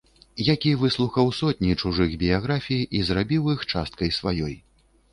Які 0.53 0.71
выслухаў 0.83 1.29
сотні 1.41 1.77
чужых 1.83 2.17
біяграфій 2.23 2.83
і 3.01 3.05
зрабіў 3.13 3.55
іх 3.57 3.71
часткай 3.71 4.09
сваёй. 4.21 4.61